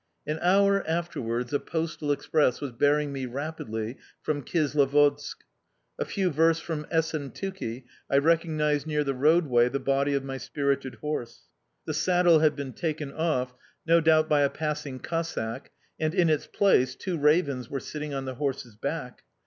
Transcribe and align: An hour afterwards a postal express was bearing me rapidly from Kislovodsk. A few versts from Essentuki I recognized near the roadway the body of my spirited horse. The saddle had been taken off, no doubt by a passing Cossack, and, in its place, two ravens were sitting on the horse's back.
An 0.25 0.39
hour 0.41 0.83
afterwards 0.87 1.53
a 1.53 1.59
postal 1.59 2.11
express 2.11 2.59
was 2.59 2.71
bearing 2.71 3.13
me 3.13 3.27
rapidly 3.27 3.97
from 4.23 4.41
Kislovodsk. 4.41 5.43
A 5.99 6.05
few 6.05 6.31
versts 6.31 6.63
from 6.63 6.85
Essentuki 6.91 7.83
I 8.09 8.17
recognized 8.17 8.87
near 8.87 9.03
the 9.03 9.13
roadway 9.13 9.69
the 9.69 9.79
body 9.79 10.15
of 10.15 10.23
my 10.23 10.37
spirited 10.37 10.95
horse. 10.95 11.41
The 11.85 11.93
saddle 11.93 12.39
had 12.39 12.55
been 12.55 12.73
taken 12.73 13.13
off, 13.13 13.53
no 13.85 13.99
doubt 14.01 14.27
by 14.27 14.41
a 14.41 14.49
passing 14.49 14.97
Cossack, 14.97 15.69
and, 15.99 16.15
in 16.15 16.31
its 16.31 16.47
place, 16.47 16.95
two 16.95 17.15
ravens 17.19 17.69
were 17.69 17.79
sitting 17.79 18.11
on 18.11 18.25
the 18.25 18.33
horse's 18.33 18.75
back. 18.75 19.21